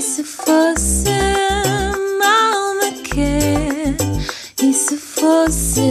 [0.00, 1.10] E se fosse
[2.18, 3.96] mal me quer?
[4.62, 5.82] E se fosse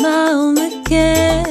[0.00, 1.44] mal me quer?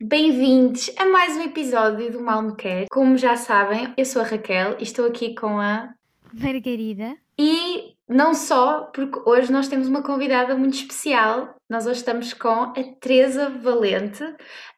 [0.00, 2.86] Bem-vindos a mais um episódio do Mal Me Quer.
[2.90, 5.94] Como já sabem, eu sou a Raquel e estou aqui com a.
[6.34, 7.16] Margarida.
[7.42, 11.54] E não só, porque hoje nós temos uma convidada muito especial.
[11.70, 14.22] Nós hoje estamos com a Teresa Valente.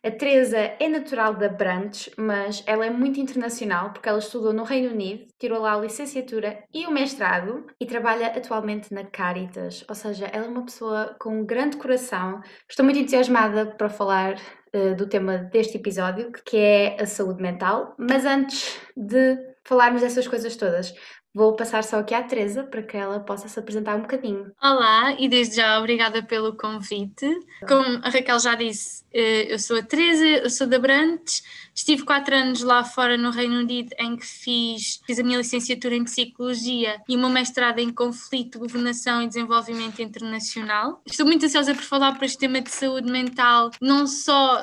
[0.04, 4.62] A Teresa é natural da Brantes, mas ela é muito internacional porque ela estudou no
[4.62, 9.84] Reino Unido, tirou lá a licenciatura e o mestrado e trabalha atualmente na Caritas.
[9.88, 12.40] Ou seja, ela é uma pessoa com um grande coração.
[12.70, 14.36] Estou muito entusiasmada para falar
[14.72, 17.96] eh, do tema deste episódio, que é a saúde mental.
[17.98, 20.94] Mas antes de falarmos dessas coisas todas,
[21.34, 24.52] vou passar só aqui à Teresa para que ela possa se apresentar um bocadinho.
[24.62, 27.26] Olá e desde já obrigada pelo convite.
[27.66, 31.42] Como a Raquel já disse, eu sou a Teresa, eu sou da Brantes,
[31.74, 35.94] estive quatro anos lá fora no Reino Unido em que fiz, fiz a minha licenciatura
[35.94, 41.00] em Psicologia e o meu mestrado em Conflito, Governação e Desenvolvimento Internacional.
[41.06, 44.62] Estou muito ansiosa por falar para este tema de saúde mental, não só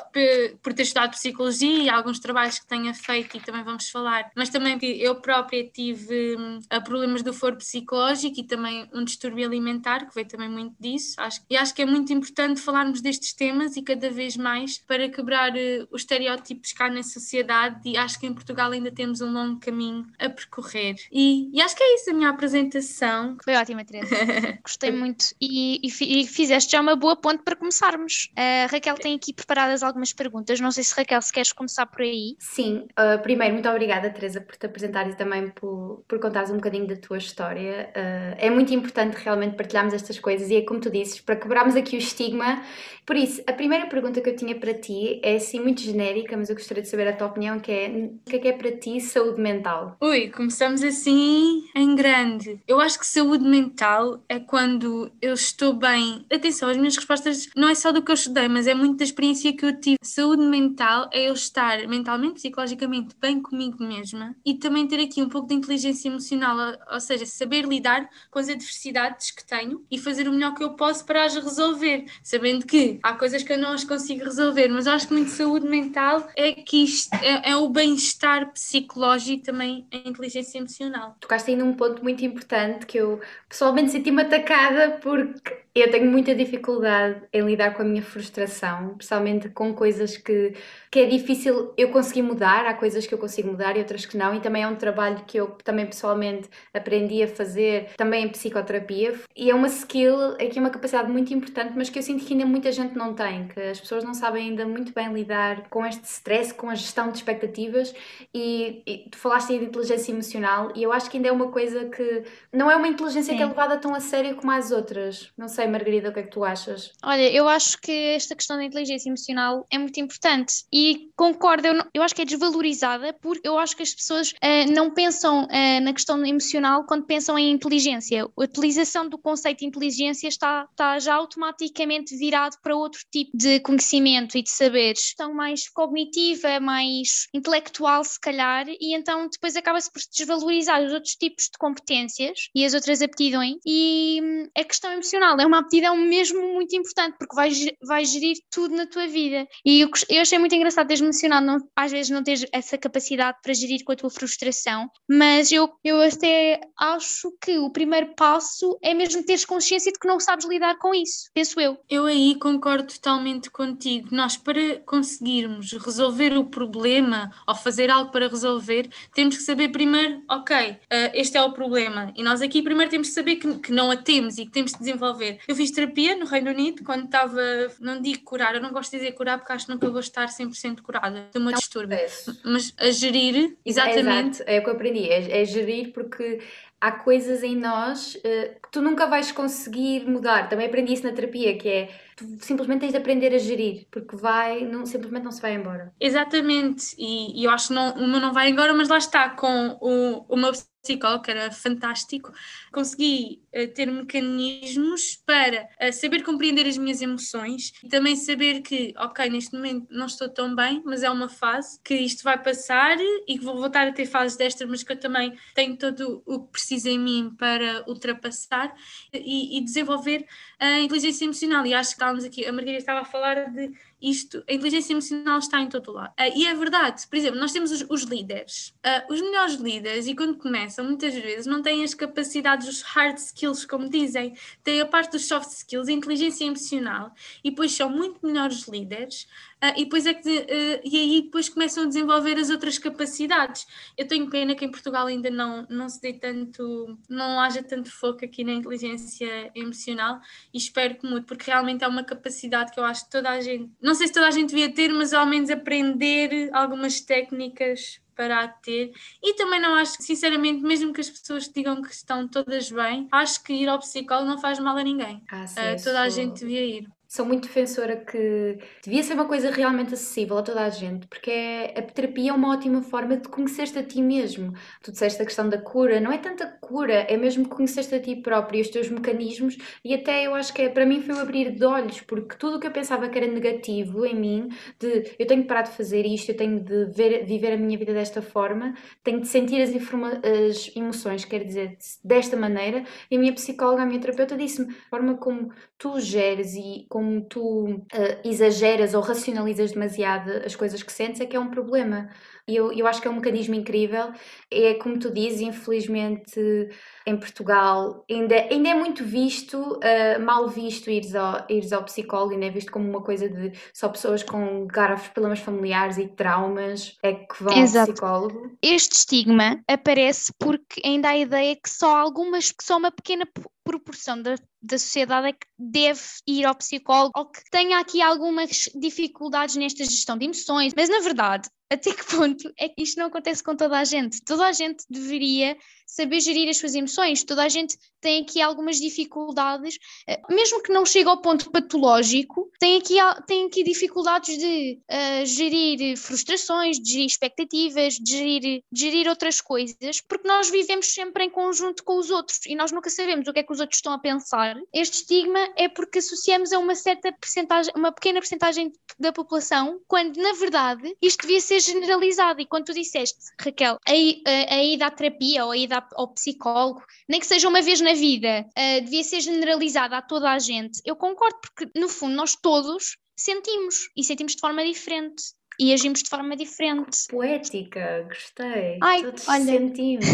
[0.62, 4.48] por ter estudado Psicologia e alguns trabalhos que tenha feito e também vamos falar, mas
[4.48, 10.06] também que eu própria tive hum, problemas do foro psicológico e também um distúrbio alimentar,
[10.06, 11.14] que veio também muito disso.
[11.18, 15.08] Acho, e acho que é muito importante falarmos destes temas e cada vez mais para
[15.08, 19.32] quebrar eh, os estereótipos cá na sociedade e acho que em Portugal ainda temos um
[19.32, 20.96] longo caminho a percorrer.
[21.12, 23.36] E, e acho que é isso a minha apresentação.
[23.44, 24.16] Foi ótima, Teresa.
[24.64, 25.26] Gostei muito.
[25.40, 28.30] E, e e fizeste já uma boa ponte para começarmos.
[28.36, 30.60] A Raquel tem aqui preparadas algumas perguntas.
[30.60, 32.36] Não sei se Raquel, se queres começar por aí.
[32.38, 36.56] Sim, uh, primeiro, muito obrigada, Teresa, por te apresentares e também por, por contares um
[36.56, 37.90] bocadinho da tua história.
[37.94, 41.76] Uh, é muito importante realmente partilharmos estas coisas e é como tu disses, para quebrarmos
[41.76, 42.62] aqui o estigma.
[43.04, 46.48] Por isso, a primeira pergunta que eu tinha para ti é assim muito genérica, mas
[46.48, 48.72] eu gostaria de saber a tua opinião, que é o que é que é para
[48.72, 49.96] ti saúde mental?
[50.00, 52.60] Ui, começamos assim em grande.
[52.66, 56.24] Eu acho que saúde mental é quando eu estou bem.
[56.32, 59.04] Atenção, as minhas respostas não é só do que eu estudei, mas é muito da
[59.04, 59.96] experiência que eu tive.
[60.02, 65.28] Saúde mental é eu estar mentalmente, psicologicamente bem comigo mesma e também ter aqui um
[65.28, 66.56] pouco de inteligência emocional,
[66.90, 70.70] ou seja, saber lidar com as adversidades que tenho e fazer o melhor que eu
[70.70, 74.86] posso para as resolver, sabendo que há coisas que eu não as consigo resolver, mas
[74.86, 79.86] acho que muito saúde mental é que isto é, é o bem-estar psicológico e também
[79.92, 81.16] a inteligência emocional.
[81.20, 86.34] Tocaste aí num ponto muito importante que eu pessoalmente senti-me atacada porque eu tenho muita
[86.34, 90.54] dificuldade em lidar com a minha frustração, especialmente com coisas que,
[90.90, 92.66] que é difícil eu conseguir mudar.
[92.66, 95.22] Há coisas que eu consigo mudar e outras que não, e também é um trabalho
[95.26, 99.14] que eu também pessoalmente aprendi a fazer também em psicoterapia.
[99.36, 102.32] E é uma skill, aqui é uma capacidade muito importante, mas que eu sinto que
[102.32, 105.84] ainda muita gente não tem, que as pessoas não sabem ainda muito bem lidar com
[105.86, 107.94] este stress, com a gestão de expectativas.
[108.34, 111.48] E, e tu falaste aí de inteligência emocional, e eu acho que ainda é uma
[111.50, 113.50] coisa que não é uma inteligência que é Sim.
[113.50, 115.30] levada tão a sério como as outras.
[115.36, 116.92] Não sei, Margarida, o que é que tu achas?
[117.02, 121.74] Olha, eu acho que esta questão da inteligência emocional é muito importante e concordo, eu,
[121.74, 125.46] não- eu acho que é desvalorizada porque eu acho que as pessoas ah, não pensam
[125.50, 128.24] ah, na questão emocional quando pensam em inteligência.
[128.24, 133.60] A utilização do conceito de inteligência está, está já automaticamente virado para outro tipo de
[133.60, 135.12] conhecimento e de saberes.
[135.14, 141.14] Então, mais cognitiva, mais intelectual, se calhar, e então depois acaba-se por desvalorizar os outros
[141.14, 143.56] tipos de competências e as outras aptidões.
[143.66, 148.04] E hum, a questão emocional é uma aptidão mesmo muito importante, porque vai, ge- vai
[148.04, 149.46] gerir tudo na tua vida.
[149.64, 153.38] E eu, eu achei muito engraçado teres mencionado, não, às vezes não teres essa capacidade
[153.42, 158.78] para gerir com a tua frustração, mas eu, eu até acho que o primeiro passo
[158.82, 161.76] é mesmo teres consciência de que não sabes lidar com isso, penso eu.
[161.88, 163.79] Eu aí concordo totalmente contigo.
[164.10, 170.22] Nós, para conseguirmos resolver o problema ou fazer algo para resolver, temos que saber primeiro,
[170.28, 172.12] ok, eh, este é o problema.
[172.16, 174.72] E nós aqui primeiro temos que saber que, que não a temos e que temos
[174.72, 175.38] de desenvolver.
[175.46, 177.40] Eu fiz terapia no Reino Unido quando estava,
[177.80, 180.26] não digo curar, eu não gosto de dizer curar porque acho que nunca vou estar
[180.26, 181.28] 100% curada.
[181.32, 181.98] Tenho uma distúrbio.
[182.44, 184.36] Mas a gerir, exatamente.
[184.36, 186.40] Exato, é o que eu aprendi, é, é gerir porque
[186.80, 190.48] há coisas em nós eh, que tu nunca vais conseguir mudar.
[190.48, 191.90] Também aprendi isso na terapia, que é
[192.20, 195.92] tu simplesmente tens de aprender a gerir, porque vai, não, simplesmente não se vai embora.
[195.98, 199.78] Exatamente, e, e eu acho que não, meu não vai embora, mas lá está, com
[199.80, 200.52] o, o meu
[200.82, 202.32] psicólogo, que era fantástico,
[202.72, 208.94] consegui uh, ter mecanismos para uh, saber compreender as minhas emoções e também saber que,
[208.96, 212.96] ok, neste momento não estou tão bem, mas é uma fase, que isto vai passar
[213.00, 216.44] e que vou voltar a ter fases destas, mas que eu também tenho todo o
[216.44, 218.74] que preciso em mim para ultrapassar
[219.12, 220.26] e, e desenvolver
[220.58, 221.66] a inteligência emocional.
[221.66, 223.70] E acho que estávamos aqui, a Margarida estava a falar de
[224.00, 226.12] isto, a inteligência emocional está em todo lado.
[226.18, 228.74] Uh, e é verdade, por exemplo, nós temos os, os líderes.
[228.84, 233.16] Uh, os melhores líderes, e quando começam, muitas vezes não têm as capacidades, os hard
[233.18, 237.12] skills, como dizem, têm a parte dos soft skills, a inteligência emocional,
[237.44, 239.26] e depois são muito melhores líderes,
[239.62, 240.46] Uh, e depois é que
[240.82, 243.66] e aí depois começam a desenvolver as outras capacidades.
[243.94, 247.90] Eu tenho pena que em Portugal ainda não, não se dê tanto, não haja tanto
[247.90, 250.18] foco aqui na inteligência emocional
[250.54, 253.40] e espero que mude, porque realmente é uma capacidade que eu acho que toda a
[253.40, 258.00] gente, não sei se toda a gente devia ter, mas ao menos aprender algumas técnicas
[258.14, 258.92] para a ter.
[259.20, 263.08] E também não acho que, sinceramente, mesmo que as pessoas digam que estão todas bem,
[263.10, 265.20] acho que ir ao psicólogo não faz mal a ninguém.
[265.28, 269.24] Ah, sim, uh, toda a gente devia ir sou muito defensora que devia ser uma
[269.24, 273.16] coisa realmente acessível a toda a gente, porque é, a terapia é uma ótima forma
[273.16, 274.52] de conhecer-te a ti mesmo.
[274.80, 278.14] Tu disseste a questão da cura, não é tanta cura, é mesmo conhecer-te a ti
[278.14, 281.50] próprio os teus mecanismos, e até eu acho que é, para mim foi o abrir
[281.50, 284.48] de olhos, porque tudo o que eu pensava que era negativo em mim,
[284.78, 287.76] de eu tenho que parar de fazer isto, eu tenho de ver, viver a minha
[287.76, 288.72] vida desta forma,
[289.02, 293.86] tenho de sentir as, as emoções, quer dizer, desta maneira, e a minha psicóloga, a
[293.86, 297.88] minha terapeuta disse-me, a forma como tu geres e como como tu uh,
[298.22, 302.10] exageras ou racionalizas demasiado as coisas que sentes, é que é um problema.
[302.46, 304.12] E eu, eu acho que é um mecanismo incrível.
[304.50, 306.68] É como tu dizes, infelizmente
[307.06, 312.34] em Portugal ainda, ainda é muito visto, uh, mal visto ires ao, ires ao psicólogo,
[312.34, 316.98] ainda é visto como uma coisa de só pessoas com graves problemas familiares e traumas
[317.02, 317.90] é que vão Exato.
[317.90, 318.58] ao psicólogo.
[318.60, 323.26] Este estigma aparece porque ainda há a ideia que só algumas, que só uma pequena
[323.64, 328.68] proporção da, da sociedade é que deve ir ao psicólogo ou que tenha aqui algumas
[328.74, 333.06] dificuldades nesta gestão de emoções, mas na verdade até que ponto é que isto não
[333.06, 334.22] acontece com toda a gente?
[334.22, 335.56] Toda a gente deveria
[335.86, 339.78] saber gerir as suas emoções, toda a gente tem aqui algumas dificuldades,
[340.08, 342.94] eh, mesmo que não chegue ao ponto patológico, tem aqui,
[343.26, 349.40] tem aqui dificuldades de uh, gerir frustrações, de gerir expectativas, de gerir, de gerir outras
[349.40, 353.32] coisas, porque nós vivemos sempre em conjunto com os outros e nós nunca sabemos o
[353.32, 354.56] que é que os outros estão a pensar.
[354.72, 360.16] Este estigma é porque associamos a uma certa percentagem, uma pequena percentagem da população, quando
[360.16, 362.40] na verdade isto devia ser generalizado.
[362.40, 366.12] E quando tu disseste, Raquel, a, a, a ida à terapia ou a ida ao
[366.14, 370.38] psicólogo, nem que seja uma vez na vida, uh, devia ser generalizada a toda a
[370.38, 370.80] gente.
[370.84, 375.22] Eu concordo, porque no fundo nós todos sentimos e sentimos de forma diferente
[375.60, 377.06] e agimos de forma diferente.
[377.10, 378.78] Poética, gostei.
[378.80, 379.44] Ai, Todos olha.
[379.44, 380.06] sentimos,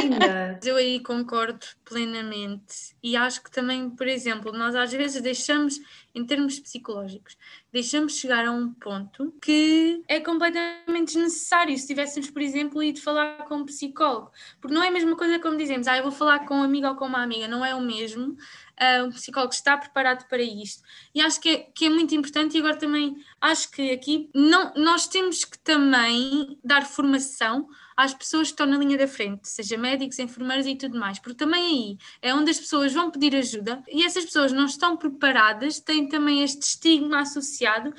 [0.00, 0.60] linda.
[0.64, 5.80] Eu aí concordo plenamente e acho que também, por exemplo, nós às vezes deixamos,
[6.14, 7.36] em termos psicológicos,
[7.72, 13.44] deixamos chegar a um ponto que é completamente desnecessário se tivéssemos, por exemplo, ido falar
[13.48, 14.30] com um psicólogo.
[14.60, 16.86] Porque não é a mesma coisa como dizemos, ah, eu vou falar com um amigo
[16.86, 18.36] ou com uma amiga, não é o mesmo.
[18.80, 20.82] Uh, um psicólogo está preparado para isto.
[21.14, 24.72] E acho que é, que é muito importante, e agora também acho que aqui não,
[24.74, 29.78] nós temos que também dar formação às pessoas que estão na linha da frente, seja
[29.78, 33.82] médicos, enfermeiros e tudo mais, porque também aí é onde as pessoas vão pedir ajuda
[33.88, 37.94] e essas pessoas não estão preparadas, têm também este estigma associado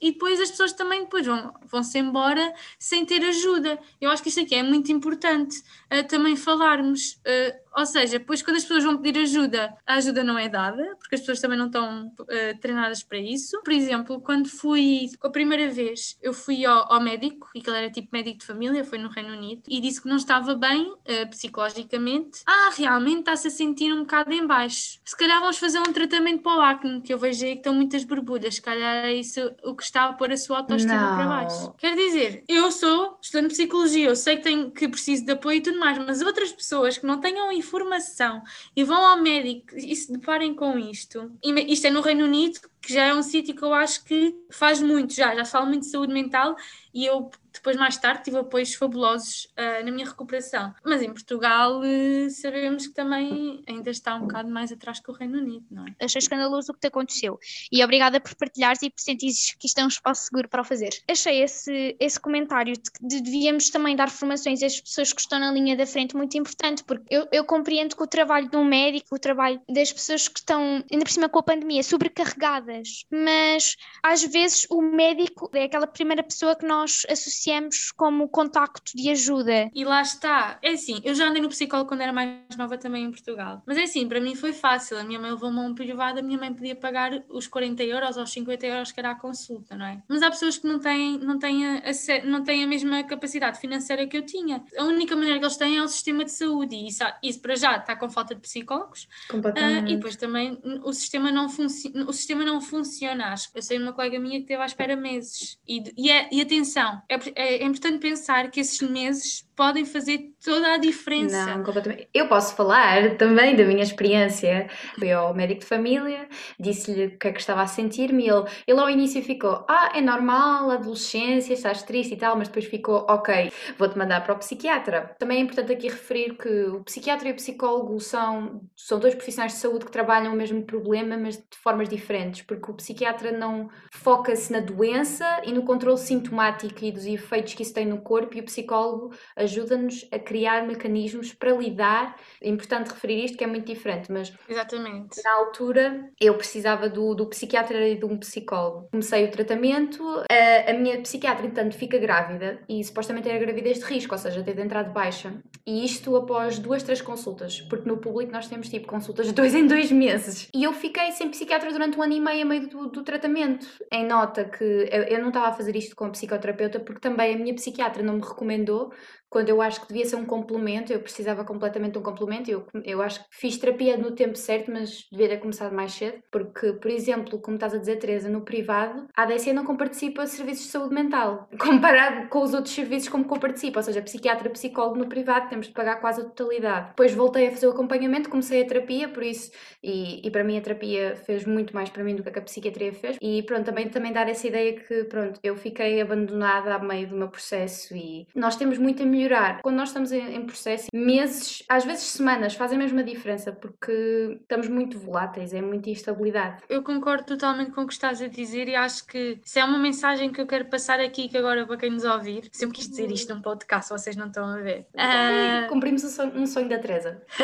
[0.00, 3.78] e, depois as pessoas também depois vão, vão-se embora sem ter ajuda.
[4.00, 5.58] Eu acho que isto aqui é muito importante
[5.92, 7.14] uh, também falarmos.
[7.26, 10.96] Uh, ou seja, depois quando as pessoas vão pedir ajuda, a ajuda não é dada,
[10.98, 13.60] porque as pessoas também não estão uh, treinadas para isso.
[13.62, 17.78] Por exemplo, quando fui, a primeira vez, eu fui ao, ao médico, e que ele
[17.78, 20.90] era tipo médico de família, foi no Reino Unido, e disse que não estava bem
[20.90, 22.40] uh, psicologicamente.
[22.46, 24.98] Ah, realmente está-se a sentir um bocado em baixo.
[25.04, 27.74] Se calhar vamos fazer um tratamento para o acne, que eu vejo aí que estão
[27.74, 28.56] muitas borbulhas.
[28.56, 31.16] Se calhar é isso o que está a pôr a sua autoestima não.
[31.16, 31.74] para baixo.
[31.78, 35.58] Quer dizer, eu sou estudante de psicologia, eu sei que, tenho, que preciso de apoio
[35.58, 38.42] e tudo mais, mas outras pessoas que não tenham informação
[38.76, 42.92] e vão ao médico e se deparem com isto, isto é no Reino Unido, que
[42.92, 45.90] já é um sítio que eu acho que faz muito já, já falo muito de
[45.90, 46.54] saúde mental
[46.92, 50.74] e eu depois, mais tarde, tive apoios fabulosos uh, na minha recuperação.
[50.84, 55.14] Mas em Portugal uh, sabemos que também ainda está um bocado mais atrás que o
[55.14, 55.94] Reino Unido, não é?
[56.04, 57.38] Achei escandaloso o que te aconteceu.
[57.70, 60.64] E obrigada por partilhares e por sentires que isto é um espaço seguro para o
[60.64, 60.90] fazer.
[61.08, 65.52] Achei esse, esse comentário de que devíamos também dar formações às pessoas que estão na
[65.52, 69.14] linha da frente muito importante, porque eu, eu compreendo que o trabalho de um médico,
[69.14, 74.24] o trabalho das pessoas que estão, ainda por cima com a pandemia, sobrecarregadas, mas às
[74.24, 79.70] vezes o médico é aquela primeira pessoa que nós associamos associamos como contacto de ajuda.
[79.74, 80.58] E lá está.
[80.62, 83.62] É assim, eu já andei no psicólogo quando era mais nova também em Portugal.
[83.66, 84.98] Mas é assim, para mim foi fácil.
[84.98, 88.16] A minha mãe levou-me a um privado, a minha mãe podia pagar os 40 euros
[88.16, 90.02] ou os 50 euros que era a consulta, não é?
[90.08, 91.82] Mas há pessoas que não têm, não têm, a,
[92.24, 94.64] não têm a mesma capacidade financeira que eu tinha.
[94.78, 97.56] A única maneira que eles têm é o sistema de saúde e isso, isso para
[97.56, 99.06] já está com falta de psicólogos.
[99.32, 103.34] Uh, e depois também o sistema não, o sistema não funciona.
[103.54, 105.58] Eu sei uma colega minha que teve à espera meses.
[105.66, 110.74] E, e, é, e atenção, é, é, importante pensar que esses meses podem fazer toda
[110.74, 111.46] a diferença.
[111.46, 112.08] Não, completamente.
[112.12, 114.68] Eu posso falar também da minha experiência.
[114.98, 118.80] Fui ao médico de família, disse-lhe o que é que estava a sentir-me ele, ele
[118.80, 123.52] ao início ficou, ah, é normal, adolescência, estás triste e tal, mas depois ficou, ok,
[123.78, 125.14] vou-te mandar para o psiquiatra.
[125.18, 129.52] Também é importante aqui referir que o psiquiatra e o psicólogo são, são dois profissionais
[129.52, 133.68] de saúde que trabalham o mesmo problema, mas de formas diferentes, porque o psiquiatra não
[133.92, 138.36] foca-se na doença e no controle sintomático e dos efeitos que isso tem no corpo
[138.36, 142.16] e o psicólogo ajuda-nos a criar mecanismos para lidar.
[142.42, 145.22] É importante referir isto que é muito diferente, mas Exatamente.
[145.22, 148.88] na altura eu precisava do, do psiquiatra e de um psicólogo.
[148.90, 153.84] Comecei o tratamento, a, a minha psiquiatra, entanto, fica grávida e supostamente era gravidez de
[153.84, 155.34] risco, ou seja, teve de entrada baixa.
[155.66, 159.54] E isto após duas, três consultas, porque no público nós temos tipo consultas de dois
[159.54, 160.48] em dois meses.
[160.54, 163.66] E eu fiquei sem psiquiatra durante um ano e meio a meio do, do tratamento.
[163.92, 167.34] Em nota que eu, eu não estava a fazer isto com a psicoterapeuta porque também
[167.34, 168.92] a minha psiquiatra não me recomendou
[169.34, 172.48] quando eu acho que devia ser um complemento, eu precisava completamente de um complemento.
[172.48, 176.22] Eu, eu acho que fiz terapia no tempo certo, mas devia ter começado mais cedo,
[176.30, 180.30] porque, por exemplo, como estás a dizer, Teresa, no privado, a ADC não comparticipa de
[180.30, 184.98] serviços de saúde mental, comparado com os outros serviços como comparticipa, ou seja, psiquiatra, psicólogo
[184.98, 186.90] no privado, temos de pagar quase a totalidade.
[186.90, 189.50] Depois voltei a fazer o acompanhamento, comecei a terapia, por isso,
[189.82, 192.92] e, e para mim a terapia fez muito mais para mim do que a psiquiatria
[192.92, 193.16] fez.
[193.20, 197.16] E pronto, também, também dar essa ideia que, pronto, eu fiquei abandonada a meio do
[197.16, 199.62] meu processo e nós temos muito a melhorar.
[199.62, 204.68] Quando nós estamos em, processo, meses, às vezes semanas, fazem a mesma diferença porque estamos
[204.68, 206.62] muito voláteis, é muita instabilidade.
[206.68, 209.78] Eu concordo totalmente com o que estás a dizer e acho que se é uma
[209.78, 213.10] mensagem que eu quero passar aqui, que agora para quem nos ouvir, sempre quis dizer
[213.10, 214.86] isto num podcast, vocês não estão a ver.
[214.94, 215.68] Uh...
[215.68, 217.22] Cumprimos um sonho, um sonho da Teresa.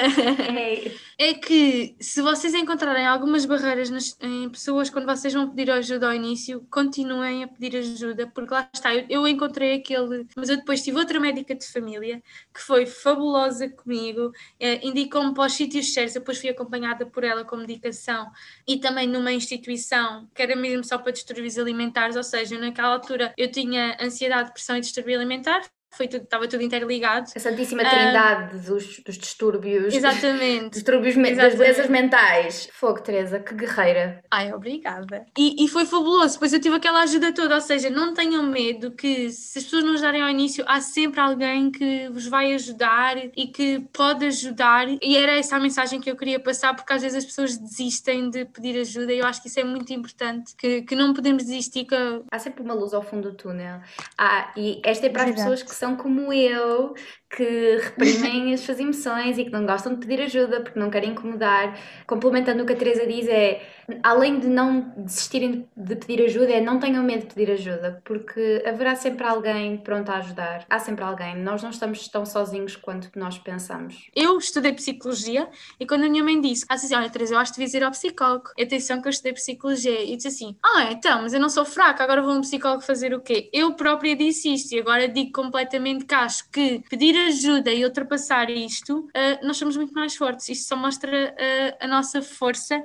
[1.18, 1.30] é.
[1.30, 6.08] é que se vocês encontrarem algumas barreiras nas, em pessoas quando vocês vão pedir ajuda
[6.08, 10.56] ao início, continuem a pedir ajuda, porque lá está, eu, eu encontrei aquele, mas eu
[10.56, 12.22] depois tive outra médica de família,
[12.54, 17.44] que foi fabulosa comigo, eh, indicou-me para os sítios certos, depois fui acompanhada por ela
[17.44, 18.30] com medicação
[18.66, 23.34] e também numa instituição que era mesmo só para distúrbios alimentares, ou seja, naquela altura
[23.36, 27.30] eu tinha ansiedade, depressão e distúrbio alimentar, foi tudo, estava tudo interligado.
[27.34, 29.92] A Santíssima Trindade uh, dos, dos distúrbios.
[29.92, 30.70] Exatamente.
[30.78, 31.36] distúrbios exatamente.
[31.36, 32.68] das doenças mentais.
[32.72, 34.22] Fogo, Teresa, que guerreira.
[34.30, 35.26] Ai, obrigada.
[35.36, 38.92] E, e foi fabuloso, pois eu tive aquela ajuda toda, ou seja, não tenham medo
[38.92, 43.16] que se as pessoas não ajudarem ao início, há sempre alguém que vos vai ajudar
[43.36, 44.86] e que pode ajudar.
[45.02, 48.30] E era essa a mensagem que eu queria passar, porque às vezes as pessoas desistem
[48.30, 51.44] de pedir ajuda e eu acho que isso é muito importante, que, que não podemos
[51.44, 51.84] desistir.
[51.84, 51.96] Que...
[52.30, 53.80] Há sempre uma luz ao fundo do túnel.
[54.16, 56.94] Ah, e esta é para as pessoas que são como eu,
[57.30, 61.10] que reprimem as suas emoções e que não gostam de pedir ajuda porque não querem
[61.10, 61.78] incomodar.
[62.06, 63.62] Complementando o que a Teresa diz, é
[64.02, 68.62] além de não desistirem de pedir ajuda, é não tenham medo de pedir ajuda, porque
[68.66, 70.66] haverá sempre alguém pronto a ajudar.
[70.68, 71.36] Há sempre alguém.
[71.36, 74.10] Nós não estamos tão sozinhos quanto nós pensamos.
[74.14, 77.52] Eu estudei psicologia e quando a minha mãe disse, ah, assim, olha, Teresa, eu acho
[77.52, 78.50] que devias ir ao psicólogo.
[78.60, 80.02] Atenção que eu estudei psicologia.
[80.02, 83.14] E disse assim, ah, então, mas eu não sou fraca, agora vou um psicólogo fazer
[83.14, 83.48] o quê?
[83.52, 88.50] Eu própria disse isto e agora digo completamente que acho que pedir ajuda e ultrapassar
[88.50, 90.48] isto, uh, nós somos muito mais fortes.
[90.48, 92.82] Isto só mostra uh, a nossa força.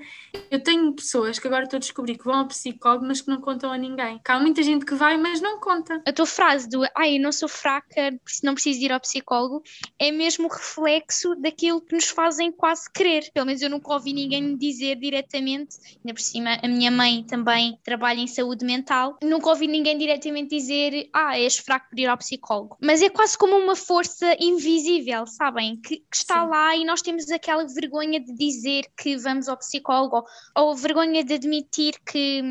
[0.50, 3.42] Eu tenho pessoas que agora estou a descobrir que vão ao psicólogo, mas que não
[3.42, 4.20] contam a ninguém.
[4.28, 6.02] Há muita gente que vai, mas não conta.
[6.06, 8.12] A tua frase do ai, eu não sou fraca,
[8.44, 9.64] não preciso ir ao psicólogo,
[10.00, 13.30] é mesmo reflexo daquilo que nos fazem quase querer.
[13.34, 17.78] Pelo menos eu nunca ouvi ninguém dizer diretamente, ainda por cima, a minha mãe também
[17.84, 22.18] trabalha em saúde mental, nunca ouvi ninguém diretamente dizer ah, és fraco por ir ao
[22.18, 22.78] psicólogo.
[22.82, 25.78] Mas é quase como uma força invisível, sabem?
[25.78, 26.50] Que, que está Sim.
[26.50, 31.24] lá e nós temos aquela vergonha de dizer que vamos ao psicólogo ou, ou vergonha
[31.24, 32.42] de admitir que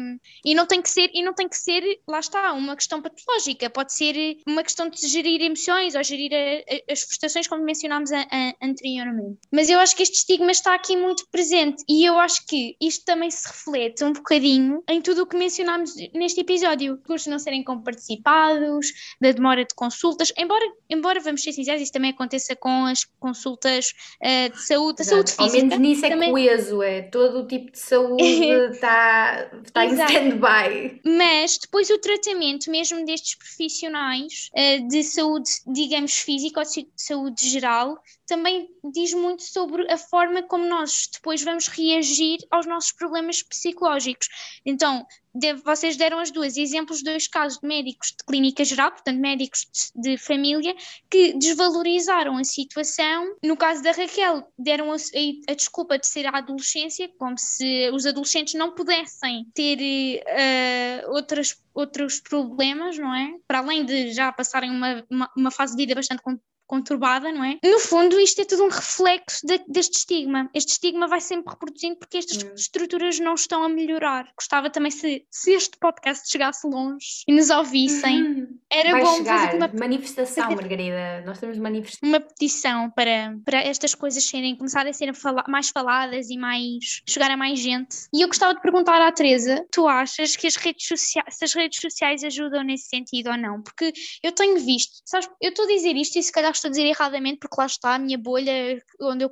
[0.44, 3.68] e não tem que ser e não tem que ser lá está uma questão patológica
[3.68, 8.12] pode ser uma questão de gerir emoções ou gerir a, a, as frustrações como mencionámos
[8.12, 8.26] a,
[8.62, 12.76] anteriormente mas eu acho que este estigma está aqui muito presente e eu acho que
[12.80, 17.38] isto também se reflete um bocadinho em tudo o que mencionámos neste episódio cursos não
[17.38, 22.54] serem comparticipados da demora de consultas embora embora vamos ser sinceros presenciais, isso também aconteça
[22.54, 25.66] com as consultas uh, de saúde, saúde Ao física.
[25.66, 26.30] menos nisso é também...
[26.30, 31.00] coeso, é todo o tipo de saúde está tá em stand-by.
[31.04, 37.48] Mas depois o tratamento mesmo destes profissionais eh, de saúde, digamos, física ou de saúde
[37.48, 43.42] geral, também diz muito sobre a forma como nós depois vamos reagir aos nossos problemas
[43.42, 44.28] psicológicos.
[44.64, 49.18] Então, de- vocês deram as duas exemplos, dois casos de médicos de clínica geral, portanto,
[49.18, 50.74] médicos de, de família,
[51.10, 53.36] que desvalorizaram a situação.
[53.42, 57.90] No caso da Raquel, deram a, a- a desculpa de ser a adolescência, como se
[57.90, 59.78] os adolescentes não pudessem ter
[60.26, 63.34] eh, outras, outros problemas, não é?
[63.46, 67.44] Para além de já passarem uma, uma, uma fase de vida bastante con- conturbada, não
[67.44, 67.58] é?
[67.64, 70.48] No fundo, isto é tudo um reflexo de- deste estigma.
[70.54, 72.54] Este estigma vai sempre reproduzindo porque estas Hum.
[72.56, 74.28] estruturas não estão a melhorar.
[74.36, 79.16] Gostava também se, se este podcast chegasse longe e nos ouvissem, Hum, era Vai bom
[79.16, 79.46] chegar.
[79.46, 81.22] fazer uma Manifestação, fazer- Margarida.
[81.26, 82.08] Nós temos manifestação.
[82.08, 87.02] uma petição para, para estas coisas serem, começarem a ser fala- mais faladas e mais
[87.08, 87.96] chegar a mais gente.
[88.12, 91.52] E eu gostava de perguntar à Teresa, tu achas que as redes sociais, se as
[91.52, 93.62] redes sociais ajudam nesse sentido ou não?
[93.62, 93.92] Porque
[94.22, 96.86] eu tenho visto, sabes, eu estou a dizer isto e se calhar estou a dizer
[96.86, 99.30] erradamente porque lá está a minha bolha onde eu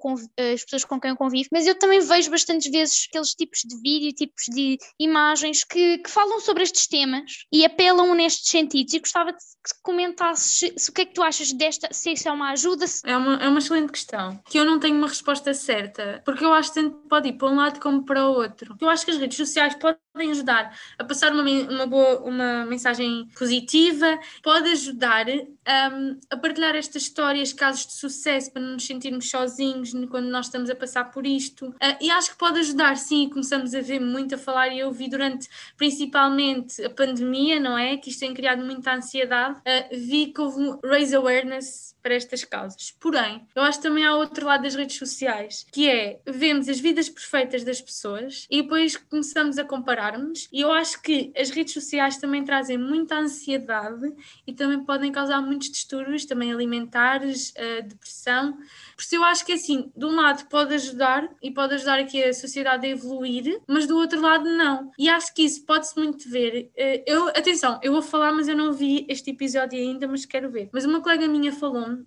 [0.53, 3.81] as pessoas com quem eu convivo, mas eu também vejo bastantes vezes aqueles tipos de
[3.81, 9.01] vídeo, tipos de imagens que, que falam sobre estes temas e apelam nestes sentidos e
[9.01, 9.39] gostava que
[9.83, 12.87] comentasses se, se o que é que tu achas desta, se isso é uma ajuda,
[12.87, 16.45] se É uma, é uma excelente questão, que eu não tenho uma resposta certa, porque
[16.45, 18.77] eu acho que tanto pode ir para um lado como para o outro.
[18.81, 23.29] Eu acho que as redes sociais podem ajudar a passar uma, uma, boa, uma mensagem
[23.37, 29.31] positiva, pode ajudar hum, a partilhar estas histórias, casos de sucesso, para não nos sentirmos
[29.31, 31.75] sozinhos quando nós estamos a passar por isto.
[31.81, 34.93] Ah, e acho que pode ajudar, sim, começamos a ver muito a falar, e eu
[34.93, 37.97] vi durante principalmente a pandemia, não é?
[37.97, 42.45] Que isto tem criado muita ansiedade, ah, vi que houve um raise awareness para estas
[42.45, 42.95] causas.
[43.01, 46.81] Porém, eu acho que também há outro lado das redes sociais, que é vemos as
[46.81, 50.49] vidas perfeitas das pessoas e depois começamos a comparar-nos.
[50.53, 54.13] E eu acho que as redes sociais também trazem muita ansiedade
[54.47, 58.53] e também podem causar muitos distúrbios, também alimentares, eh, depressão.
[58.97, 62.23] Por isso eu acho que assim, de um lado pode ajudar e pode ajudar aqui
[62.23, 64.91] a sociedade a evoluir, mas do outro lado não.
[64.99, 66.71] E acho que isso pode-se muito ver.
[66.77, 70.51] Eh, Eu, atenção, eu vou falar, mas eu não vi este episódio ainda, mas quero
[70.51, 70.69] ver.
[70.73, 71.53] Mas uma colega minha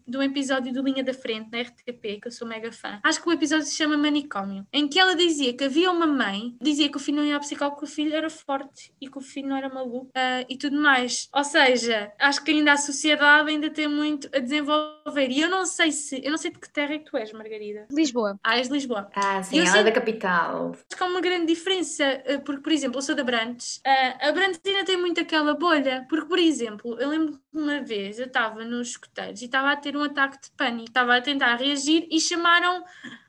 [0.08, 3.00] de um episódio do Linha da Frente na RTP, que eu sou mega fã.
[3.04, 6.56] Acho que o episódio se chama Manicômio, em que ela dizia que havia uma mãe,
[6.62, 9.18] dizia que o filho não ia ao psicólogo, que o filho era forte e que
[9.18, 11.30] o filho não era maluco ah, e tudo mais.
[11.34, 15.30] Ou seja, acho que ainda a sociedade ainda tem muito a desenvolver.
[15.30, 17.32] E eu não sei se, eu não sei de que terra é que tu és,
[17.32, 17.88] Margarida.
[17.92, 18.40] Lisboa.
[18.44, 19.10] Ah, és de Lisboa.
[19.16, 20.72] Ah, sim, Eu ela sei- é da capital.
[20.74, 24.28] Acho que há uma grande diferença, eh, porque, por exemplo, eu sou da Brantes, eh,
[24.28, 28.26] a Brantes ainda tem muito aquela bolha, porque, por exemplo, eu lembro uma vez eu
[28.26, 32.08] estava nos escuteiros e estava a ter um ataque de pânico, estava a tentar reagir
[32.12, 32.84] e chamaram.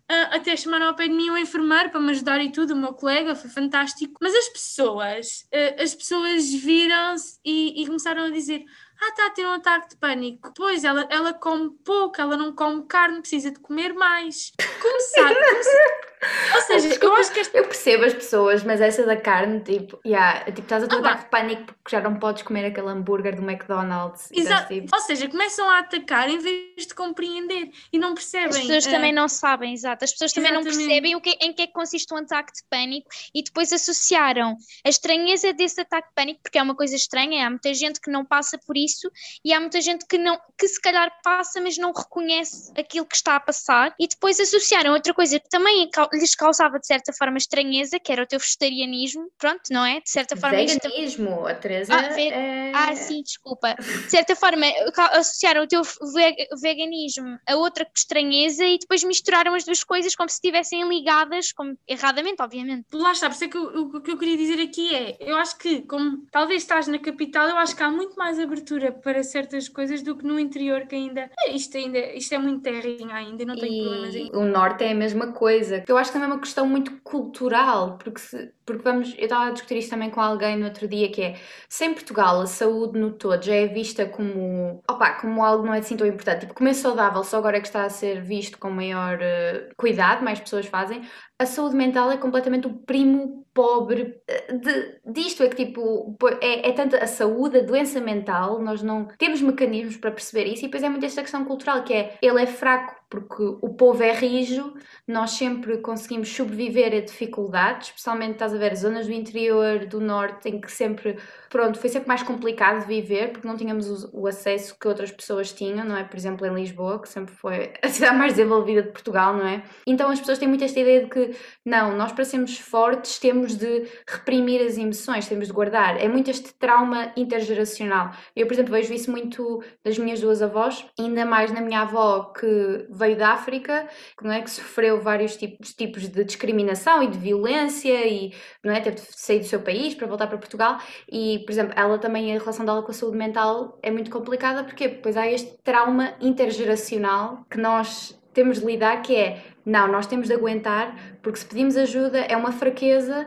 [0.09, 2.77] ah, até chamaram ao pé de mim um enfermeiro para me ajudar e tudo, o
[2.77, 4.15] meu colega, foi fantástico.
[4.21, 8.65] Mas as pessoas, eh, as pessoas viram-se e, e começaram a dizer:
[9.01, 10.53] Ah, está a ter um ataque de pânico.
[10.57, 14.53] Pois, ela, ela come pouco, ela não come carne, precisa de comer mais.
[14.81, 15.35] Começar.
[15.35, 16.16] começar-
[16.55, 20.01] Ou seja, eu acho que esta Eu percebo as pessoas, mas essa da carne, tipo,
[20.05, 22.65] yeah, tipo estás a ter Ah, um ataque de pânico porque já não podes comer
[22.67, 24.31] aquele hambúrguer do McDonald's.
[24.31, 24.69] e Exato.
[24.73, 28.49] tipo, Ou seja, começam a atacar em vez de compreender e não percebem.
[28.49, 30.05] As pessoas eh, também não sabem, exato.
[30.05, 30.87] As pessoas também não Exatamente.
[30.87, 34.57] percebem o que, em que é que consiste um ataque de pânico e depois associaram
[34.85, 38.11] a estranheza desse ataque de pânico, porque é uma coisa estranha, há muita gente que
[38.11, 39.11] não passa por isso
[39.45, 43.17] e há muita gente que, não, que se calhar passa, mas não reconhece aquilo que
[43.17, 47.13] está a passar, e depois associaram outra coisa que também cau- lhes causava de certa
[47.13, 50.01] forma estranheza, que era o teu vegetarianismo, pronto, não é?
[50.01, 51.47] De certa forma também- veganismo.
[51.47, 52.73] A Teresa Ah, ve- é...
[52.75, 53.75] ah, sim, desculpa.
[53.75, 54.67] De certa forma,
[55.13, 60.29] associaram o teu ve- veganismo a outra estranheza e depois misturaram as duas coisas como
[60.29, 62.87] se estivessem ligadas, como, erradamente, obviamente.
[62.93, 63.65] Lá está, por isso é que eu-
[63.97, 67.49] o que eu queria dizer aqui é, eu acho que, como talvez estás na capital,
[67.49, 70.95] eu acho que há muito mais abertura para certas coisas do que no interior, que
[70.95, 74.31] ainda, isto ainda, isto é muito terrinha ainda, não tenho problemas E em...
[74.37, 75.83] o norte é a mesma coisa.
[75.97, 79.47] Eu acho que também é uma questão muito cultural, porque, se, porque vamos, eu estava
[79.47, 81.37] a discutir isto também com alguém no outro dia, que é,
[81.69, 85.73] se em Portugal a saúde no todo já é vista como, opa, como algo não
[85.73, 88.59] é assim tão importante, tipo, comer saudável só agora é que está a ser visto
[88.59, 91.03] com maior eh, cuidado, mais pessoas fazem,
[91.39, 95.43] a saúde mental é completamente o primo pobre eh, de, disto.
[95.43, 99.97] É que tipo, é, é tanto a saúde, a doença mental, nós não temos mecanismos
[99.97, 102.97] para perceber isso, e depois é muito esta questão cultural que é ele é fraco
[103.09, 104.75] porque o povo é rijo,
[105.07, 110.49] nós sempre conseguimos sobreviver a dificuldades, especialmente estás a ver zonas do interior, do norte,
[110.49, 111.17] em que sempre,
[111.51, 115.53] pronto, foi sempre mais complicado de viver porque não tínhamos o, acesso que outras pessoas
[115.53, 116.05] tinham, não é?
[116.05, 119.63] Por exemplo, em Lisboa, que sempre foi a cidade mais desenvolvida de Portugal, não é?
[119.87, 123.57] Então as pessoas têm muito esta ideia de que não, nós para sermos fortes temos
[123.57, 126.03] de reprimir as emoções, temos de guardar.
[126.03, 128.11] É muito este trauma intergeracional.
[128.35, 132.25] Eu, por exemplo, vejo isso muito das minhas duas avós, ainda mais na minha avó
[132.25, 133.89] que veio da África,
[134.19, 138.73] que, não é, que sofreu vários tipos, tipos de discriminação e de violência e não
[138.73, 140.79] é, teve de sair do seu país para voltar para Portugal.
[141.11, 144.65] E, por exemplo, ela também, a relação dela com a saúde mental é muito complicada.
[144.65, 150.07] Porque depois há este trauma intergeracional que nós temos de lidar que é, não, nós
[150.07, 153.27] temos de aguentar porque se pedimos ajuda é uma fraqueza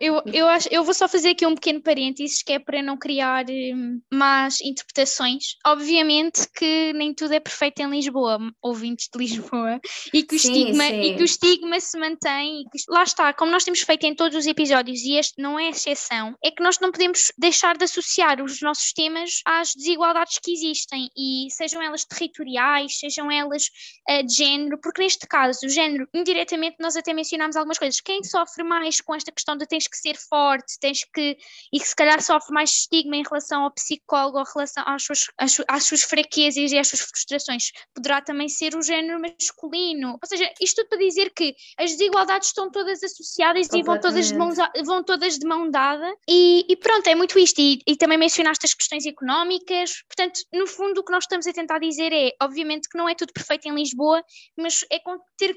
[0.00, 2.96] eu, eu, acho, eu vou só fazer aqui um pequeno parênteses que é para não
[2.96, 5.56] criar hum, más interpretações.
[5.66, 9.78] Obviamente que nem tudo é perfeito em Lisboa, ouvintes de Lisboa,
[10.14, 11.02] e que o, sim, estigma, sim.
[11.02, 12.64] E que o estigma se mantém.
[12.72, 15.68] Que, lá está, como nós temos feito em todos os episódios, e este não é
[15.68, 20.52] exceção, é que nós não podemos deixar de associar os nossos temas às desigualdades que
[20.52, 23.64] existem, e sejam elas territoriais, sejam elas
[24.08, 28.00] uh, de género, porque neste caso, o género, indiretamente, nós até mencionámos algumas coisas.
[28.00, 31.36] Quem sofre mais com esta questão de tens que ser forte, tens que.
[31.72, 35.26] e que se calhar sofre mais estigma em relação ao psicólogo, ou relação às suas,
[35.38, 40.12] às, às suas fraquezas e às suas frustrações, poderá também ser o género masculino.
[40.12, 44.28] Ou seja, isto tudo para dizer que as desigualdades estão todas associadas e vão todas,
[44.28, 44.50] de mão,
[44.84, 47.60] vão todas de mão dada, e, e pronto, é muito isto.
[47.60, 51.52] E, e também mencionaste as questões económicas, portanto, no fundo, o que nós estamos a
[51.52, 54.22] tentar dizer é, obviamente, que não é tudo perfeito em Lisboa,
[54.56, 55.00] mas é
[55.36, 55.56] ter,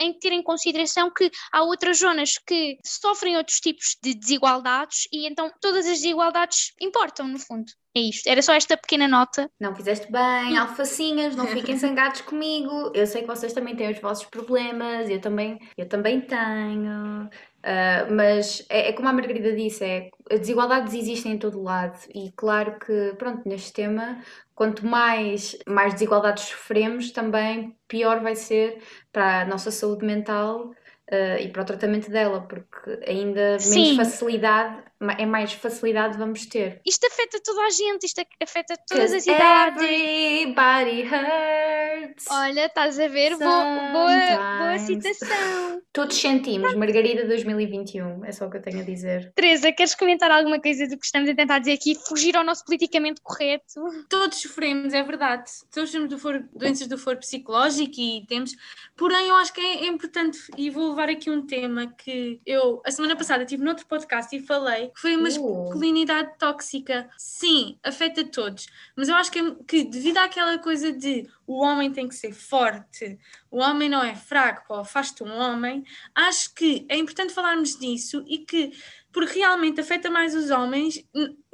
[0.00, 5.26] em ter em consideração que há outras zonas que sofrem outros tipos de desigualdades e
[5.26, 7.66] então todas as desigualdades importam, no fundo.
[7.96, 9.48] É isto, era só esta pequena nota.
[9.60, 12.90] Não fizeste bem, alfacinhas, não fiquem zangados comigo.
[12.92, 17.30] Eu sei que vocês também têm os vossos problemas, eu também, eu também tenho.
[17.64, 21.98] Uh, mas é, é, como a Margarida disse, é, as desigualdades existem em todo lado
[22.14, 24.22] e claro que, pronto, neste tema,
[24.54, 30.74] quanto mais, mais desigualdades sofremos, também pior vai ser para a nossa saúde mental
[31.10, 33.80] uh, e para o tratamento dela, porque ainda Sim.
[33.80, 36.80] menos facilidade, é mais facilidade vamos ter.
[36.86, 39.82] Isto afeta toda a gente, isto afeta todas as idades.
[39.82, 42.26] Everybody hurts.
[42.30, 43.36] Olha, estás a ver?
[43.36, 45.82] Boa, boa, boa citação.
[45.92, 49.32] Todos sentimos, Margarida 2021, é só o que eu tenho a dizer.
[49.34, 51.94] Teresa, queres comentar alguma coisa do que estamos a tentar dizer aqui?
[51.94, 53.80] Fugir ao nosso politicamente correto?
[54.08, 55.44] Todos sofremos, é verdade.
[55.72, 58.52] Todos temos do foro, doenças do foro psicológico e temos.
[58.96, 62.90] Porém, eu acho que é importante, e vou levar aqui um tema que eu, a
[62.90, 66.38] semana passada, estive noutro podcast e falei, que foi a masculinidade uh.
[66.38, 67.10] tóxica.
[67.18, 72.08] Sim, afeta todos, mas eu acho que, que devido àquela coisa de o homem tem
[72.08, 73.18] que ser forte,
[73.50, 78.24] o homem não é fraco, ou faz-te um homem, acho que é importante falarmos disso
[78.26, 78.72] e que
[79.14, 81.02] porque realmente afeta mais os homens.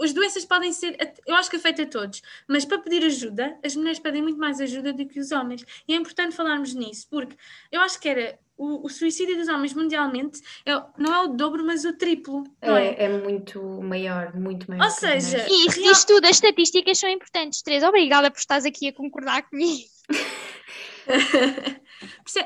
[0.01, 3.99] As doenças podem ser, eu acho que afeta todos, mas para pedir ajuda, as mulheres
[3.99, 5.65] pedem muito mais ajuda do que os homens.
[5.87, 7.37] E é importante falarmos nisso, porque
[7.71, 11.65] eu acho que era o, o suicídio dos homens mundialmente é, não é o dobro,
[11.65, 12.45] mas o triplo.
[12.61, 13.05] É, é?
[13.05, 14.85] é, muito maior, muito maior.
[14.85, 17.63] Ou seja, e isso diz tudo, as estatísticas são importantes.
[17.63, 19.89] Teresa, obrigada por estares aqui a concordar comigo.